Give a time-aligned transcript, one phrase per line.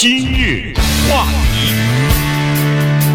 [0.00, 0.72] 今日
[1.10, 1.74] 话题，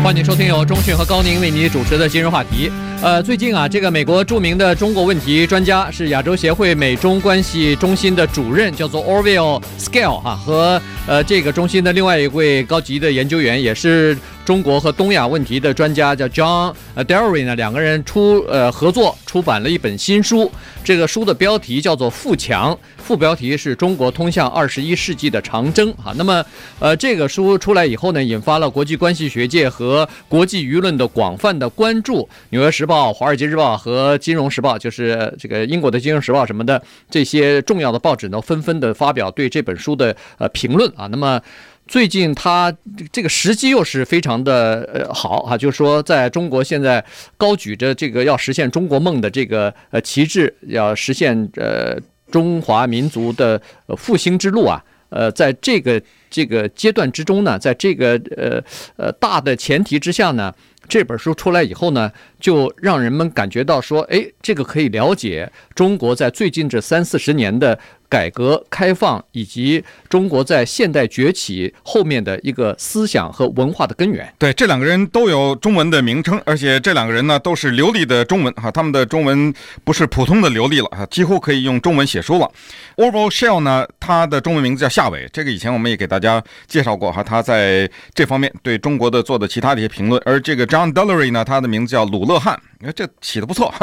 [0.04, 2.70] 欢迎收听由中讯和高宁为你主持的今日话题。
[3.02, 20.52] 呃，最近啊，这个美国著名的中国问题专家是亚洲协会美中关系中心的主任，叫做 Orville Scale 哈，和呃这个中心的另外一位高级的研究员，也是中国和东亚问题的专家，叫 John Delury 呢，两个人出呃合作出版了一本新书，
[20.84, 22.74] 这个书的标题叫做《富强》。
[22.98, 26.46] 副标题是中国通向二十一世纪的长征啊，那么，
[26.80, 32.24] 呃，这个书出来以后呢，引发了国际关系学界和国际舆论的广泛的关注。
[32.52, 41.06] 《纽约时报》、《华尔街日报》和《金融时报》，就是这个英国的《金融时报》什么的这些重要的报纸呢，纷纷的发表对这本书的呃评论啊。
[41.08, 41.42] 那么，
[41.94, 42.76] 最近它
[43.12, 47.06] 这个时机又是非常的呃好啊，就是说，在中国现在
[47.38, 51.96] 高举着这个要实现中国梦的这个呃旗帜，要实现呃。
[52.32, 53.62] 中华民族的
[53.96, 58.60] 复兴之路啊，呃，在这个这个阶段之中呢，在这个呃
[58.96, 60.52] 呃大的前提之下呢，
[60.88, 67.78] 这本书出来以后呢，就让人们感觉到说，哎，这个可以了解中国在最近这三四十年的。
[68.14, 74.32] 改革开放以及中国在现代崛起后面的一个思想和文化的根源。
[74.38, 79.52] 对，这两个人都有中文的名称，而且这两个人呢都是流利的中文哈，他们的中文
[79.84, 82.48] 不是普通的流利了哈，几乎可以用中文写书了。
[82.98, 90.22] Orville Schell 呢，他的中文名字叫夏伟，这个以前我们也给大家介绍过哈，他在这方面对中国的做的其他的一些评论。
[90.24, 92.62] 而这个 John Delury 呢，他的名字叫鲁勒汉。
[92.84, 93.74] 你看这起的不错，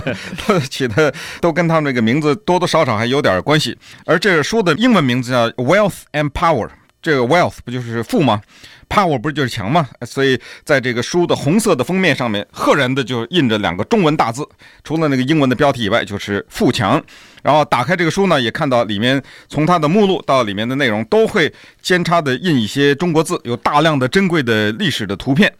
[0.70, 3.76] 起的都跟他们这个名字多多少少还有点关系。
[4.06, 6.66] 而这个书的英文名字叫《Wealth and Power》，
[7.02, 8.40] 这个 Wealth 不就是富吗
[8.88, 9.86] ？Power 不就是强吗？
[10.06, 14.48] 所以在这个书的红色的封面上面，赫然的就印着两个中文大字，
[14.82, 17.04] 除了那个英文的标题以外，就是“富强”。
[17.44, 25.52] 然后打开这个书呢，也看到里面从它的目录到里面的内容，都会兼差的印一些中国字，有大量的珍贵的历史的图片。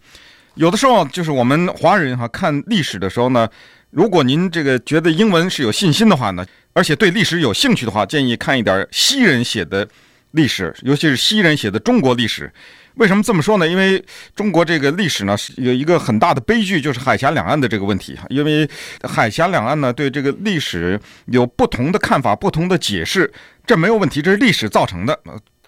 [0.58, 3.48] 有的时候就是我们华人哈看历史的时候呢，
[3.90, 9.86] 如果您这个觉得英文是有信心的话呢，而且对历史有兴趣的话，建议看一点西人写的
[10.32, 12.52] 历史，尤其是西人写的中国历史。
[12.96, 13.68] 为什么这么说呢？
[13.68, 18.18] 因为中国这个历史呢是有一个很大的悲剧，就是海峡两岸的这个问题。
[18.28, 18.68] 因为
[19.04, 23.32] 海峡两岸呢对这个历史有不同的看法、不同的解释，
[23.64, 25.16] 这没有问题，这是历史造成的。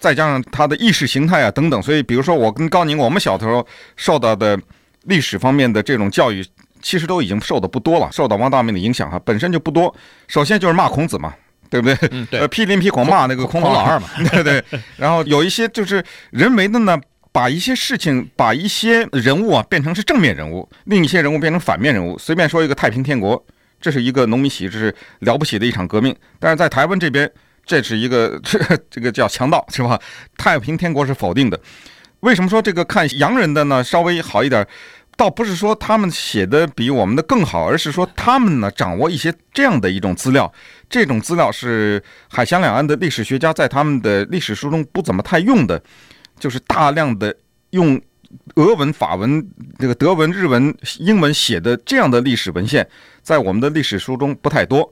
[0.00, 4.58] 再加上它的意识形态啊等等，所以比如说我跟高宁，我们小的时候受到的。
[5.04, 6.44] 历史方面的这种教育，
[6.82, 9.94] 其实都已经受的不多了，受到王大明的影响哈，本身就不多。
[10.28, 11.34] 首先就是骂孔子嘛，
[11.68, 12.08] 对不对？
[12.10, 12.40] 嗯，对。
[12.40, 14.62] 呃，批林批孔骂那个孔老二嘛， 对对。
[14.96, 16.98] 然后有一些就是人为的呢，
[17.32, 22.18] 把一些事情，把一些人物啊变成是正面人物，另一些人物变成反面人物。
[22.18, 23.42] 随便说一个太平天国，
[23.80, 26.14] 这是一个农民起义，这是了不起的一场革命。
[26.38, 27.30] 但是在台湾这边，
[27.64, 28.58] 这是一个这
[28.90, 29.98] 这个叫强盗，是吧？
[30.36, 31.58] 太平天国是否定的。
[32.20, 34.66] 为什么说这个看洋人的呢稍微好一点？
[35.16, 40.50] 倒不是说他们写的比我们的更好，而是说他们呢掌握一些这样的一种资料，
[40.88, 45.82] 这种资料是海峡两岸的历史学家在他们的历史书中不怎么太用的，
[46.38, 47.36] 就是大量的
[47.70, 48.00] 用
[48.54, 49.46] 俄文、法文、
[49.78, 52.88] 这个德文、日文、英文写的这样的历史文献，
[53.22, 54.90] 在我们的历史书中不太多。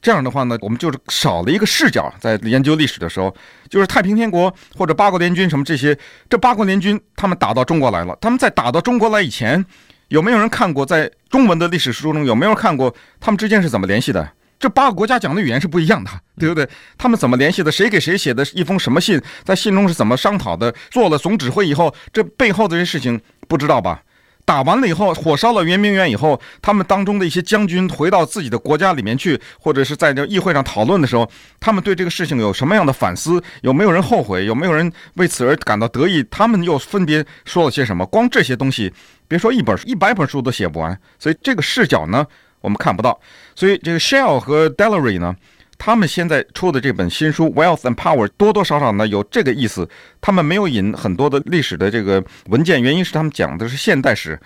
[0.00, 3.34] 这样的话呢，我们就是少了一个视角，在研究历史的时候，
[3.68, 5.96] 就是太平天国或者八国联军什么这些，
[6.28, 9.64] 这八国联军他们打到中国来了，他们在打到中国来以前，
[10.08, 14.30] 有没有人看过在中文的历史书中有没有看过他们之间是怎么联系的？
[14.58, 16.68] 这八个国家讲的语言是不一样的，对不对？
[16.96, 17.70] 他们怎么联系的？
[17.70, 19.20] 谁给谁写的一封什么信？
[19.44, 20.74] 在信中是怎么商讨的？
[20.90, 24.02] 做了总指挥以后，这背后的这些事情不知道吧？
[24.48, 33.42] 打完了以后，火烧了圆明园以后，他们当中的一些将军回到自己的国家里面去，或者是在这议会上讨论的时候，他们对这个事情有什么样的反思？
[33.60, 34.46] 有没有人后悔？
[34.46, 36.24] 有没有人为此而感到得意？
[36.30, 38.06] 他们又分别说了些什么？
[38.06, 38.90] 光这些东西，
[39.28, 40.98] 别说一本一百本书都写不完。
[41.18, 42.26] 所以这个视角呢，
[42.62, 43.20] 我们看不到。
[43.54, 45.36] 所以这个 Shell 和 Delury 呢，
[45.78, 49.88] 他们现在出的这本新书《Wealth and Power》多多少少呢有这个意思。
[50.20, 54.38] 他们没有引很多的历史的这个文件，原因是他们讲的是现代史，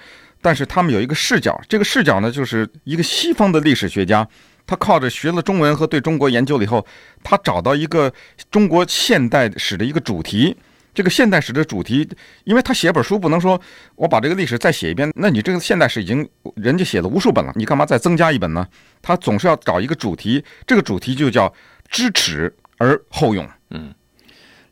[0.43, 1.59] 但是他们有一个视角。
[1.67, 4.29] 这个视角呢，就是一个西方的历史学家，
[4.67, 6.87] 他靠着学了中文和对中国研究了以后，
[7.25, 8.13] 他找到一个
[8.51, 10.57] 中国现代史的一个主题。
[10.95, 12.09] 这个现代史的主题，
[12.45, 13.61] 因为他写本书不能说
[13.95, 18.67] 我把这个历史再写一遍，那你这个现代史已经人家写了无数本了，你干嘛再增加一本呢？
[19.01, 21.53] 他总是要找一个主题，这个主题就叫
[21.89, 23.49] 知耻而后勇。
[23.71, 23.93] 嗯，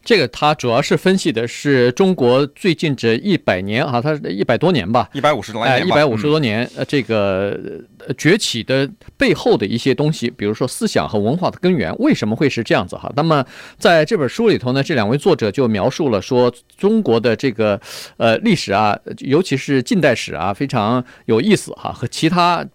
[0.02, 7.58] 这个他主要是分析的是中国最近这一百年啊，他一百多年吧，一百五十多年，哎，一百五十多年，呃，这个
[8.16, 13.12] 崛起的背后的一些东西，比如说思想和文化的根源，为什么会是这样子哈？
[13.14, 13.44] 那么
[13.78, 17.80] 在这本书里头呢，这两位作者就描述了说中国的这个
[18.16, 22.66] 呃历史啊，尤其是近代史啊，非常有意思哈，和其他。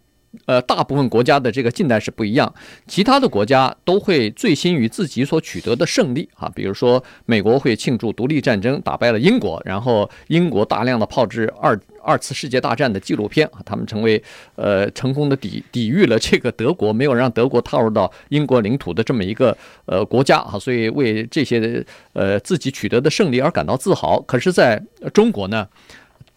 [0.46, 2.54] 呃，大部分国家的这个近代史不一样，
[2.88, 14.22] 其他的国家都会醉心于自己所取得的胜利啊，比如说美国会庆祝独立战争打败了英国，然后英国大量的炮制二二次世界大战的纪录片啊，他们成为
[14.56, 21.84] 呃成功的抵抵御了这个德国没有让德国踏入到英国领土的这么一个呃国家啊，所以为这些
[22.14, 24.22] 呃自己取得的胜利而感到自豪。
[24.22, 24.81] 可是在
[25.14, 25.68] 中国呢？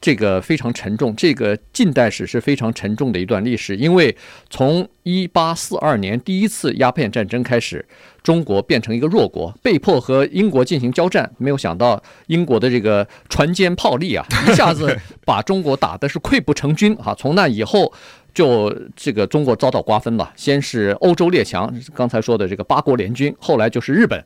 [0.00, 4.16] 这个非常沉重，这个近代史是非常沉重的一段历史，因为
[4.48, 7.84] 从一八四二年第一次鸦片战争开始，
[8.22, 11.28] 中国变成一个弱国，被迫和英国进行交战。
[11.38, 17.12] 没有想到英国的这个船坚炮利啊， 一下子把中国打的是溃不成军啊！
[17.14, 17.92] 从那以后，
[18.32, 24.24] 就这个中国遭到瓜分了，先是欧洲列强，刚才说的这个八国联军，后来就是日本。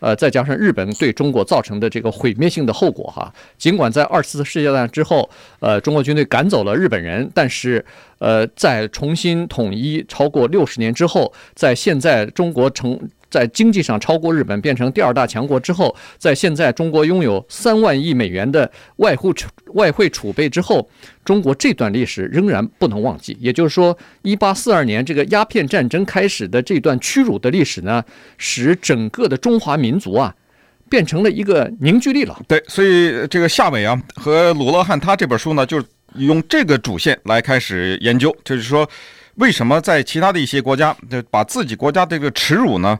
[0.00, 5.30] 呃，再加上日本对中国造成的这个毁灭性的后果，哈，尽管在二次世界大战之后，
[5.60, 7.84] 呃，中国军队赶走了日本人，但是，
[8.18, 12.98] 呃，在重新统一超过六十年之后，在现在中国成。
[13.30, 20.90] 在经济上超过日本，变成第二大强国之后，在现在中国拥有三万亿美元的外汇储外汇储备之后，
[21.24, 23.36] 中国这段历史仍然不能忘记。
[23.40, 28.04] 也就是说，一八四二年这个鸦片战争开始的这段屈辱的历史呢，
[28.36, 30.34] 使整个的中华民族啊，
[30.88, 32.36] 变成了一个凝聚力了。
[32.48, 35.86] 对，所以这个夏伟啊和鲁勒汉他这本书呢，就是
[36.16, 38.88] 用这个主线来开始研究，就是说，
[39.36, 42.98] 为什么在其他的一些国家，就把自己国家这个耻辱呢？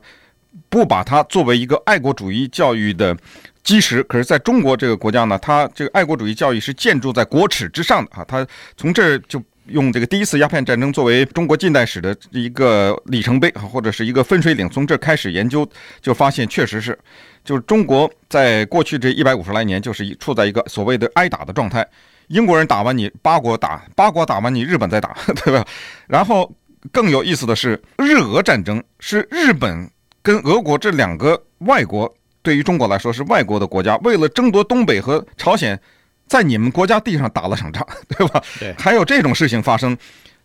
[0.69, 3.15] 不把它作为一个爱国主义教育的
[3.63, 8.25] 基石，可是在中国这个国家呢，它这个爱国主义教育是建筑在国耻之上的啊。
[8.27, 8.45] 它
[8.75, 14.67] 从这儿就用这个第一次鸦片战争作为中国近代史的一个里程碑，或者是一个分水岭。
[14.69, 15.67] 从这儿开始研究，
[16.01, 16.97] 就发现确实是，
[17.43, 21.87] 就是中国在过去这一百五十来年，就是处在一个所谓的挨打的状态。
[22.27, 25.15] 英国人打完你，八国打，八国打完你，日本再打，
[25.45, 25.65] 对吧？
[26.07, 26.51] 然后
[26.91, 29.89] 更有意思的是，日俄战争是日本。
[30.23, 35.79] 跟俄国这两个外国，对于中国来说是外国的国家，为了争夺东北和朝鲜，
[36.27, 38.43] 在你们国家地上打了场仗， 对吧？
[38.59, 39.97] 对，还有这种事情发生。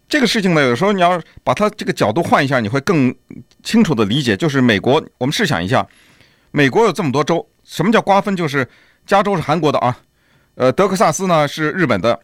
[0.09, 3.15] 这个事情呢，有时候你要把它这个角度换一下，你会更
[3.63, 4.37] 清楚的理解。
[4.37, 5.87] 就是美国，我们试想一下，
[6.53, 8.37] 美国有这么多州，什么叫瓜分？
[8.37, 8.67] 就是
[9.05, 9.99] 加州是韩国的啊，
[10.55, 12.19] 呃，德克萨斯呢是日本的，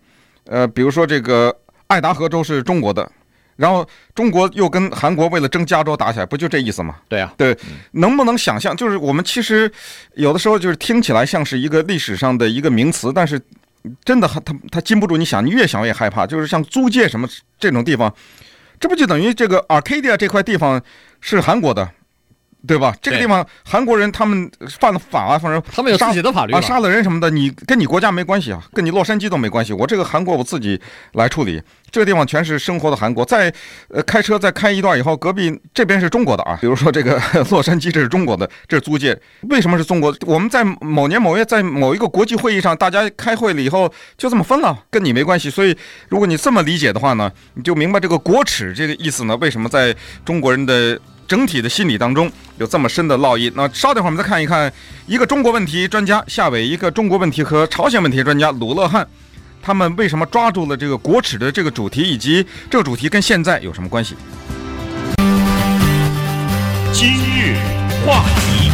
[0.46, 1.54] 呃，比如说这个
[1.88, 3.10] 爱达荷州是中国的。
[3.56, 6.96] 然后中国又跟韩国为了争加州打起来，不就这意思吗？
[7.08, 7.56] 对啊，对，
[7.92, 8.76] 能不能想象？
[8.76, 9.70] 就是我们其实
[10.14, 13.40] 有的时候就是听起来像是一个历史上的一个名词，但是
[14.04, 14.40] 真的他
[14.70, 16.26] 他禁不住你想，你越想越害怕。
[16.26, 17.28] 就是像租界什么
[17.58, 18.12] 这种地方，
[18.80, 20.82] 这不就等于这个 Arcadia 这块地方
[21.20, 21.88] 是韩国的？
[22.66, 22.94] 对吧？
[23.02, 29.72] 这个地方韩国人他们犯了法啊，反正他们有自己的法律啊，杀了人什么的，你跟你国家没关系啊，跟你洛杉矶都没关系。
[29.72, 30.80] 我这个韩国我自己
[31.14, 31.60] 来处理，
[31.90, 33.24] 这个地方全是生活的韩国。
[33.24, 33.52] 在
[33.88, 37.20] 呃开车再开一段以后，隔壁这边是中国的啊，比如说这个
[37.50, 39.18] 洛杉矶，这是中国的，这是租界。
[39.48, 40.14] 为什么是中国？
[40.26, 45.50] 我们在某年某月在某一个国际会议上，大家开会了以后就这么分了，跟你没关系。
[45.50, 45.76] 所以
[46.08, 49.94] 如果你这么理解的话呢，你就明白这个国耻这个意思呢，为什么在
[50.24, 51.00] 中国人的。
[51.28, 53.52] 整体的心理当中有这么深的烙印。
[53.54, 54.72] 那稍等会儿，我们再看一看
[55.06, 59.06] 一个中国问题专家夏伟，一个中国问题和朝鲜问题专家鲁勒汉，
[59.62, 64.14] 他们为什么抓住了这个国耻的这个主题，以及这个主题跟现在有什么关系？
[66.92, 67.56] 今日
[68.04, 68.70] 话题，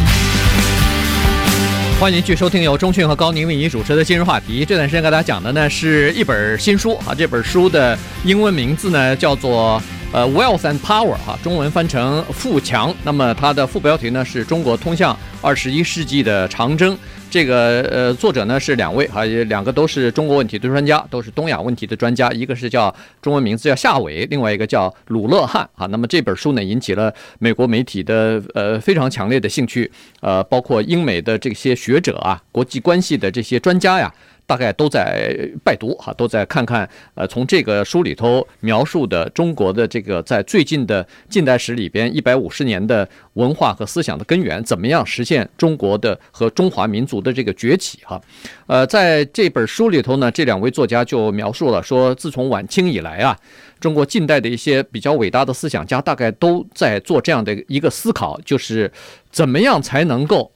[2.00, 4.64] 欢迎您继续收听由钟讯和高宁为您主持的今日话题。
[4.64, 9.80] 这段时间给大家讲的呢是一本新书啊，这本书的英文名字呢叫做。
[10.10, 12.94] 呃，Wealth and Power 哈，中文翻成富强。
[13.04, 16.96] 那么它的副标题呢是中国通向二十一世纪的长征。
[17.30, 22.30] 这个呃，作者呢是两位哈，两个都是中国问题的专家，都是东亚问题的专家。
[22.30, 25.84] 一个是叫中文名字叫夏伟，另外一个叫鲁勒汉啊。
[25.88, 34.10] 那么这本书呢引起了美国媒体的呃非常强烈的兴趣，呃，包括英美的这些学者啊，国际关系的这些专家呀。
[34.48, 48.18] 大概都在拜读哈，都在看看呃，从这个书里头描述的中国的这个在最近的近代史里边一百五十年的文化和思想的根源，怎么样实现中国的和中华民族的这个崛起哈？
[48.66, 53.36] 呃，在这本书里头呢，这两位作家就描述了说，自从晚清以来啊，
[53.78, 58.90] 中国近代的一些比较伟大的思想家大概都在做这样的一个思考，就是
[59.30, 60.50] 怎么样才能够。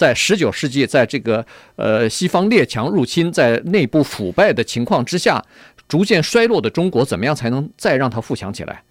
[0.00, 1.44] 在十九世纪，在这个
[1.76, 5.44] 呃西方列强入侵、在内部腐败的情况之下，
[5.86, 8.82] 逐渐衰落的中国，怎么样才能再让它富强起来？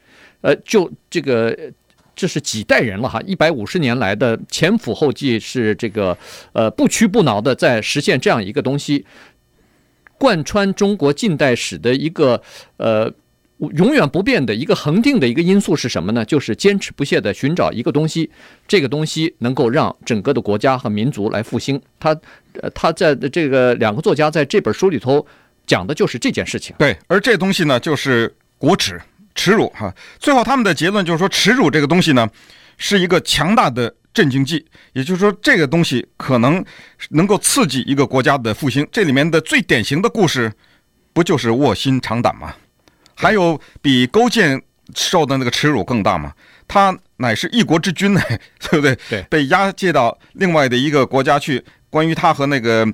[0.41, 1.57] 呃，就这个。
[2.15, 6.17] 这是几代人了哈，一百五十年来的前赴后继，是这个
[6.51, 9.05] 呃不屈不挠的在实现这样一个东西，
[10.17, 12.41] 贯穿中国近代史的一个
[12.75, 13.09] 呃
[13.59, 16.23] 永远不变的一个恒定的一个因素是什么呢？
[16.25, 18.29] 就是坚持不懈地寻找一个东西，
[18.67, 21.81] 这个东西能够让整个的国家和民族来复兴。
[21.99, 22.15] 他
[22.61, 25.25] 呃他在这个两个作家在这本书里头
[25.67, 26.75] 讲的就是这件事情。
[26.79, 28.99] 对，而这东西呢，就是国耻。
[29.35, 32.27] 耻辱哈，最后他们的结论就是说，耻辱这个东西呢，
[32.77, 36.61] 是一个强大的镇静剂，也就是说，这个东西可能
[37.11, 38.85] 能够刺激一个国家的复兴。
[38.91, 40.51] 这里面的最典型的故事，
[41.13, 42.53] 不就是卧薪尝胆吗？
[43.19, 44.61] 还有比勾践
[44.95, 46.33] 受的那个耻辱更大吗？
[46.67, 48.21] 他乃是一国之君呢，
[48.71, 48.97] 对不对？
[49.09, 51.63] 对，被押解到另外的一个国家去。
[51.89, 52.87] 关于他和那个。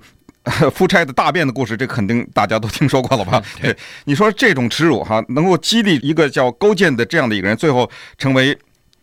[0.76, 3.42] 夫差的大便的故事，这肯定大家都听说过了吧？
[3.60, 7.90] 对，你说这种耻辱哈，能够激励一个叫勾践的这样的一个人，最后
[8.20, 8.56] 成为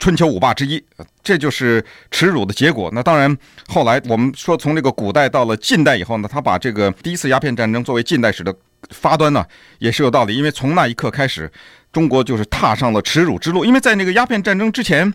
[0.02, 0.82] 春秋五霸之一，
[1.23, 2.90] 这就是耻辱的结果。
[2.92, 8.52] 那当然，后来我们说从这个古代到了近代以后呢，他把这个第一次鸦片战争作为近代史的
[8.90, 9.47] 发端呢，
[9.78, 10.35] 也是有道理。
[10.35, 11.49] 因为从那一刻开始，
[11.92, 13.64] 中国就是踏上了耻辱之路。
[13.64, 15.14] 因为在那个鸦片战争之前，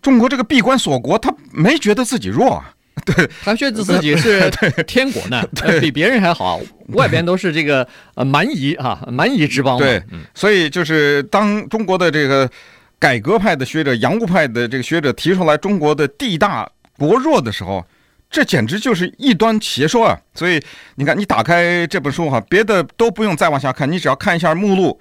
[0.00, 2.72] 中国这个闭关锁国，他没觉得自己弱啊。
[3.04, 4.50] 对， 他觉得自己是
[4.88, 5.46] 天国呢，
[5.82, 6.58] 比别人还好。
[6.94, 9.76] 外边都是这个呃蛮夷啊，蛮夷之邦。
[9.76, 12.50] 对，所以就是当中国的这个
[12.98, 17.84] 改革派的学者、洋务派的这个学者提出来中国的地大国弱的时候，
[18.30, 20.18] 这简直就是异端邪说啊！
[20.34, 20.62] 所以
[20.96, 24.98] 你看，你打开这本书哈，别的都不用再往下看，你只要看一下目录，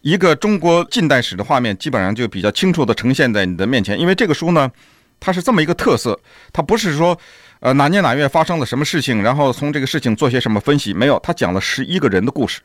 [0.00, 3.98] 一个中国近代史的画面，基本上就比较清楚地呈现在你的面前。
[4.00, 4.70] 因为这个书呢。
[5.18, 6.20] 它是这么一个特色，
[6.52, 7.18] 它不是说，
[7.60, 12.60] 呃，哪年哪月发生了什么事情，然后从这个事情做些什么分析，没有，他讲了十一个人的故事，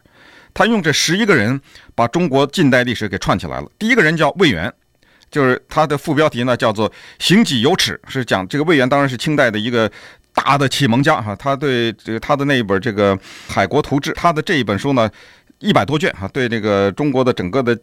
[0.53, 1.60] 他用这十一个人
[1.96, 3.67] 把中国近代历史给串起来了。
[3.79, 4.72] 第一个人叫魏源，
[5.29, 6.89] 就是他的副标题呢叫做
[7.20, 9.91] 《行己有耻》，是讲这个魏源当然是清代的一个
[10.34, 13.15] 大的启蒙家哈，他对这个他的那一本这个
[13.48, 15.10] 《海国图志》，他的这一本书呢。
[15.63, 17.77] 一百多卷哈，对这个中国的整个的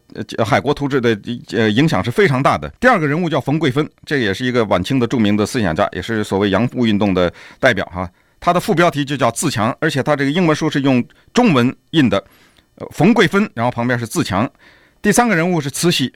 [0.45, 1.17] 海国图志的
[1.53, 2.69] 呃影响是非常大的。
[2.81, 8.11] 第二个人物叫冯桂芬，这也是一个晚清的著名的思想家，也是所谓洋务运动的代表哈。
[8.41, 12.21] 他的副标题就叫自强，而且他这个英文书是用中文印的，
[12.91, 14.49] 冯桂芬，然后旁边是自强。
[15.01, 16.13] 第三个人物是慈禧，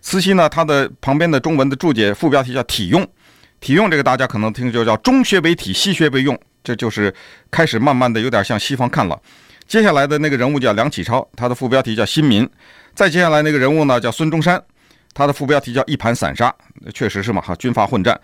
[0.00, 3.06] 慈禧呢，她的旁边的中文的注解副标题叫体用，
[3.60, 7.14] 体用这个大家可能听就叫中学为体，西学为用，这就是
[7.50, 9.20] 开始慢慢的有点向西方看了。
[9.66, 12.48] 接下来的那个人物叫梁启超，他的副标题叫新民。
[12.94, 14.62] 再接下来那个人物呢叫孙中山，
[15.14, 16.54] 他的副标题叫一盘散沙，
[16.92, 18.20] 确实是嘛哈，军阀混战。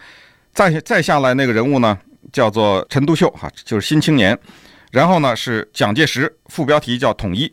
[0.53, 1.97] 再再下来那个人物呢
[2.33, 4.39] 叫做陈独秀哈，就是新青年。
[4.91, 7.51] 然后呢是蒋介石，副标题叫统一。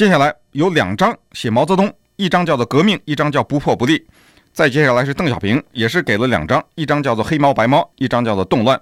[0.00, 4.02] 接下来有两章写毛泽东，一章叫做革命，一章叫不破不立。
[4.50, 8.80] 再接下来是邓小平，也是给了两章，一章叫做黑猫白猫，一章叫做动乱。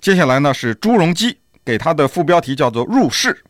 [0.00, 3.44] 接下来呢是朱镕基，给他的副标题叫做入世。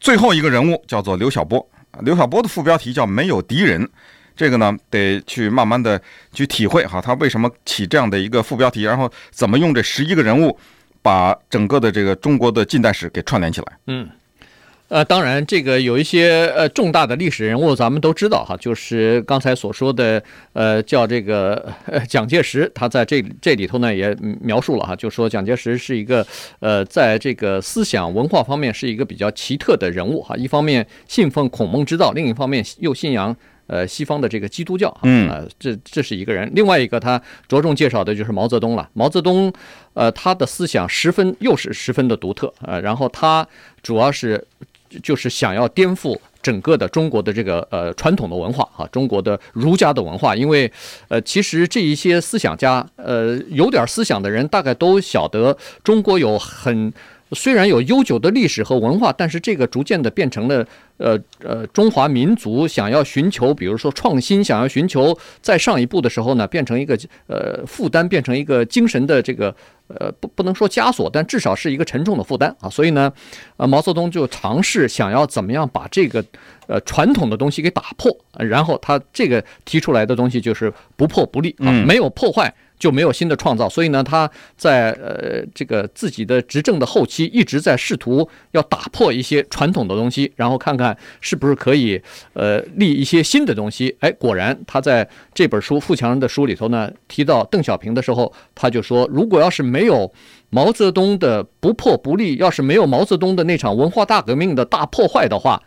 [0.00, 1.62] 最后一个人物叫做刘晓波，
[2.00, 3.86] 刘晓波的副标题叫“没有敌人”，
[4.34, 6.00] 这个呢得去慢慢的
[6.32, 10.58] 去体会哈，他为什么起这样的一个副标题，然后怎么用这十一个人物
[11.02, 13.78] 把整个的这个中国的近代史给串联起来。
[13.88, 14.08] 嗯。
[14.88, 26.24] 呃，当然，这个有一些呃重大的历史人物，咱们都知道哈，就是刚才所说的，呃，叫这个呃蒋介石，他在这这里头呢也描述了哈，就说蒋介石是一个
[26.60, 33.34] 呃，在这个思想文化方面是一个比较奇特的人物哈，一方面信奉孔孟之道，另一方面又信仰
[33.66, 36.48] 呃西方的这个基督教，嗯，啊，这这是一个人。
[36.54, 39.52] 另外一个他着重介绍的就是毛泽东了，毛泽东
[39.94, 43.44] 呃他的思想十分又是十分的独特啊，然后他
[43.82, 44.46] 主要是。
[45.02, 50.70] 就是想要颠覆整个的中国的这个呃传统的文化啊，中国的儒家的文化，因为
[51.08, 56.92] 呃其实这一些思想家呃有点思想的人，大概都晓得中国有很。
[57.32, 60.66] 虽然有悠久的历史和文化，但是这个逐渐的变成了，
[60.98, 69.54] 呃呃，中华民族想要寻求，比如说创新，想要寻求再上一步的时候呢，变成一个呃负担，变成一个精神的这个
[69.88, 72.70] 呃不不能说枷锁，但至少是一个沉重的负担啊。
[72.70, 73.12] 所以呢，
[73.56, 76.24] 呃，毛泽东就尝试想要怎么样把这个
[76.68, 82.54] 呃传统的东西给打破，然后他这个提出来的东西就是不破不立啊，没有破坏。
[82.78, 92.00] 就没有新的创造，所以呢，他在呃这个自己的执政的后期，一直在试图要打破一些传统的东西，然后看看是不是可以
[92.34, 93.96] 呃立一些新的东西。
[94.00, 100.12] 哎，果然他在这本书《富强人的书》里头呢，提到邓小平的时候，他就说，如果要是没有
[100.50, 105.62] 毛泽东的不破不立，要是没有毛泽东的那场文化大革命的大破坏的话，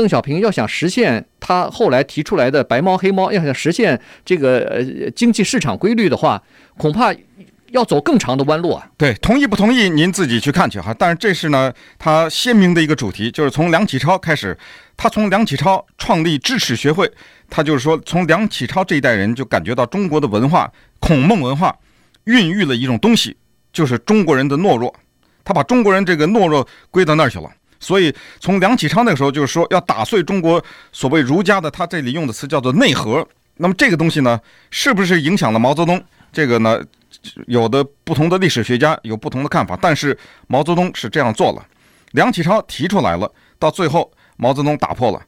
[0.00, 6.42] 邓小平要想实现他后来提出来的白猫黑猫，要想实现这个呃经济市场规律的话，
[6.78, 7.14] 恐怕
[7.72, 8.88] 要走更长的弯路啊。
[8.96, 10.96] 对，同意不同意您自己去看去哈。
[10.98, 14.56] 但是这是呢，他鲜明的一个主题，就是从梁启超开始，
[14.96, 17.12] 他从梁启超创立知识学会，
[17.50, 21.76] 他就是说从梁启超这一代人就感觉到中国的文化孔孟文化
[22.24, 23.36] 孕育了一种东西。
[23.70, 24.94] 就是中国人的懦弱，
[25.44, 27.50] 他把中国人这个懦弱归到那儿去了。
[27.80, 33.26] 所以从梁启超那个时候，就是说要打碎中国所谓儒家的，他这里用的词叫做内核。
[33.56, 34.38] 那么这个东西呢，
[34.70, 36.00] 是不是影响了毛泽东？
[36.32, 36.80] 这个呢，
[37.46, 39.76] 有的不同的历史学家有不同的看法。
[39.80, 41.66] 但是毛泽东是这样做了，
[42.12, 45.20] 梁启超提出来了，到最后毛泽东打破了。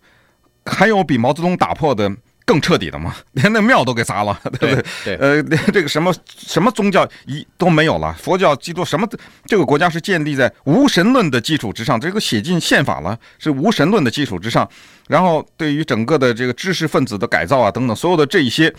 [0.67, 2.11] 还有比毛泽东打破的？
[2.45, 4.85] 更彻底的嘛， 连那庙都给砸了， 对不对？
[5.05, 9.09] 对，呃， 这个什么什么宗教一都没有了，佛教、基督什么，
[9.47, 14.69] 这个国家是建立在无神论的基础之上，这个写进宪法了，是无神论的基础之上。
[15.09, 18.73] 然后对于整个的这个知识分子的改造啊等等，所有的这一些，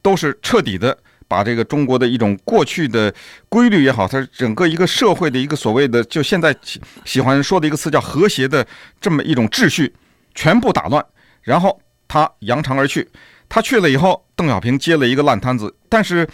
[0.00, 0.96] 都是彻底的
[1.28, 3.12] 把这个中国的一种过去的
[3.48, 6.54] 规律也好，它整个一个社会的一个所谓的就现在
[7.04, 8.66] 喜欢说的一个词叫和谐的
[9.00, 9.92] 这么一种秩序，
[10.34, 11.04] 全部打乱，
[11.42, 11.78] 然后。
[12.12, 13.08] 他扬长而去，
[13.48, 15.74] 他去了以后，邓小平接了一个烂摊子。
[15.88, 16.28] 但是，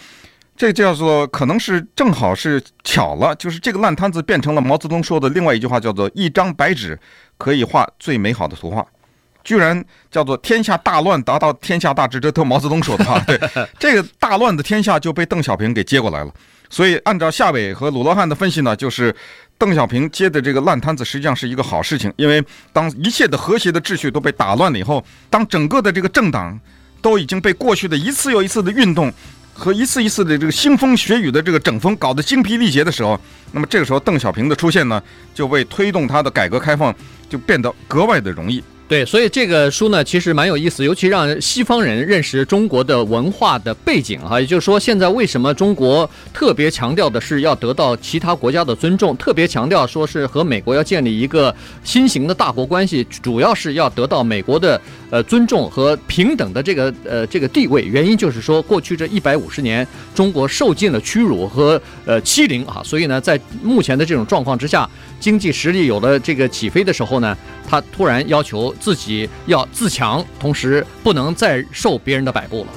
[0.57, 6.99] 这叫做可能是正好是巧了，就是这个烂摊子变成了毛泽东说的另外一句话，叫做“一张白纸
[7.37, 8.85] 可以画最美好的图画”，
[9.41, 9.81] 居然
[10.11, 13.17] 叫做“天下大乱，达到天下大治”，这都毛泽东说的话。
[13.25, 13.39] 对，
[13.79, 16.33] 这个大乱的天下就被邓小平给接过来了。
[16.69, 19.15] 所以，按照夏伟和鲁罗汉的分析呢，就是。
[19.59, 26.57] 邓小平接的这个烂摊子，实际上是一个好事情，因为当一切的和谐的秩序都被打乱了以后，当整个的这个政党
[27.01, 29.11] 都已经被过去的一次又一次的运动
[29.53, 33.19] 和一次一次的这个腥风血雨的这个整风搞得精疲力竭的时候，
[33.51, 35.03] 那么这个时候邓小平的出现呢，
[35.35, 36.95] 就为推动他的改革开放
[37.27, 38.63] 就变得格外的容易。
[38.89, 44.41] 对，所以这个书呢，其实蛮有意思，尤其让西方人认识中国的文化的背景哈。
[44.41, 57.83] 也就是说，现在为什么中国特别强调的是要得到其他国家的尊重，特别强调说是和美国要建立一个新型的大国关系，主要是要得到美国的呃尊重和平等的这个呃这个地位。
[57.83, 67.37] 原因就是说，过去这一百五十年，中国受尽了屈辱和呃欺凌啊，所以呢，在目前的这种状况之下，经济实力有了这个起飞的时候呢，
[67.69, 68.73] 他突然要求。
[68.79, 72.67] 自己要自强，同时不能再受别人的摆布了。